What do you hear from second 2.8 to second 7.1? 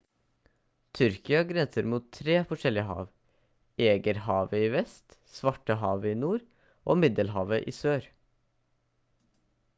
hav egeerhavet i vest svartehavet i nord og